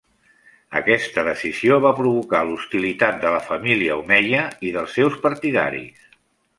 Aquesta 0.79 1.23
decisió 1.27 1.77
va 1.83 1.91
provocar 2.01 2.41
l'hostilitat 2.49 3.23
de 3.27 3.35
la 3.37 3.45
família 3.53 4.01
omeia 4.03 4.51
i 4.71 4.77
dels 4.79 5.01
seus 5.01 5.23
partidaris. 5.29 6.15